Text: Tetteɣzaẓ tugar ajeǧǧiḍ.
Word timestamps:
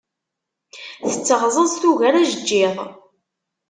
Tetteɣzaẓ 1.11 1.71
tugar 1.81 2.13
ajeǧǧiḍ. 2.19 2.77